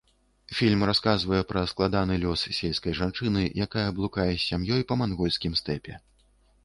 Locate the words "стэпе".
5.61-5.93